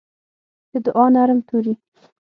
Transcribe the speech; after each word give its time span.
د 0.71 0.73
دوعا 0.85 1.05
نرم 1.15 1.39
توري 1.47 1.73